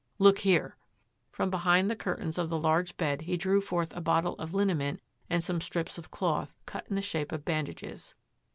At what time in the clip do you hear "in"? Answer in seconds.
6.89-6.95